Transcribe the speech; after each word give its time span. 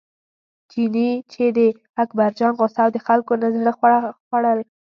چیني 0.69 1.09
چې 1.31 1.43
د 1.57 1.59
اکبرجان 2.03 2.51
غوسه 2.57 2.79
او 2.85 2.89
د 2.95 2.97
خلکو 3.07 3.33
نه 3.41 3.47
زړه 3.55 3.71
خوړل. 4.25 4.59